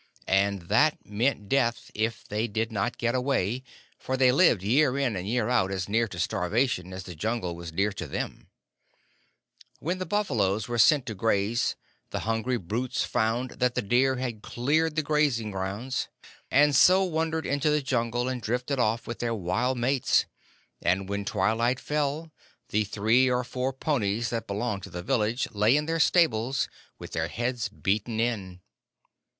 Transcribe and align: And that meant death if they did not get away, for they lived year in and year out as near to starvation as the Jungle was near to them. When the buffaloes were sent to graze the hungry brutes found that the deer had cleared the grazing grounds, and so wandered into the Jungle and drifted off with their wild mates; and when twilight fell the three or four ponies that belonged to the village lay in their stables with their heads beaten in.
And 0.33 0.63
that 0.63 1.05
meant 1.05 1.47
death 1.47 1.91
if 1.93 2.27
they 2.27 2.47
did 2.47 2.71
not 2.71 2.97
get 2.97 3.13
away, 3.13 3.61
for 3.99 4.17
they 4.17 4.31
lived 4.31 4.63
year 4.63 4.97
in 4.97 5.15
and 5.15 5.27
year 5.27 5.47
out 5.47 5.69
as 5.71 5.87
near 5.87 6.07
to 6.07 6.17
starvation 6.17 6.91
as 6.91 7.03
the 7.03 7.13
Jungle 7.13 7.55
was 7.55 7.71
near 7.71 7.91
to 7.93 8.07
them. 8.07 8.47
When 9.77 9.99
the 9.99 10.07
buffaloes 10.07 10.67
were 10.67 10.79
sent 10.79 11.05
to 11.05 11.13
graze 11.13 11.75
the 12.09 12.21
hungry 12.21 12.57
brutes 12.57 13.03
found 13.03 13.51
that 13.59 13.75
the 13.75 13.83
deer 13.83 14.15
had 14.15 14.41
cleared 14.41 14.95
the 14.95 15.03
grazing 15.03 15.51
grounds, 15.51 16.07
and 16.49 16.75
so 16.75 17.03
wandered 17.03 17.45
into 17.45 17.69
the 17.69 17.83
Jungle 17.83 18.27
and 18.27 18.41
drifted 18.41 18.79
off 18.79 19.05
with 19.05 19.19
their 19.19 19.35
wild 19.35 19.77
mates; 19.77 20.25
and 20.81 21.09
when 21.09 21.25
twilight 21.25 21.79
fell 21.79 22.31
the 22.69 22.85
three 22.85 23.29
or 23.29 23.43
four 23.43 23.71
ponies 23.71 24.31
that 24.31 24.47
belonged 24.47 24.81
to 24.81 24.89
the 24.89 25.03
village 25.03 25.47
lay 25.51 25.77
in 25.77 25.85
their 25.85 25.99
stables 25.99 26.67
with 26.97 27.11
their 27.11 27.27
heads 27.27 27.69
beaten 27.69 28.19
in. 28.19 28.61